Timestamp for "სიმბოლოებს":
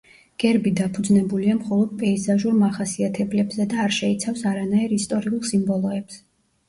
5.51-6.19